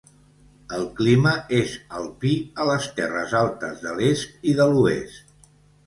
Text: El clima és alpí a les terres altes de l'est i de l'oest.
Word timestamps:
El 0.77 0.85
clima 0.99 1.33
és 1.59 1.75
alpí 2.01 2.33
a 2.65 2.67
les 2.73 2.89
terres 3.01 3.39
altes 3.43 3.87
de 3.87 3.97
l'est 4.01 4.53
i 4.55 4.59
de 4.63 4.71
l'oest. 4.75 5.35